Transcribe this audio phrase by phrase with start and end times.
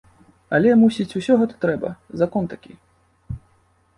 [0.57, 1.91] Але, мусіць, усё гэта трэба,
[2.21, 2.73] закон такі.